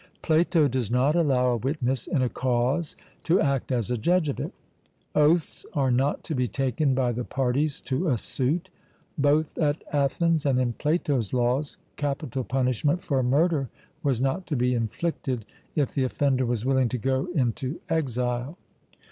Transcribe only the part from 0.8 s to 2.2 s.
not allow a witness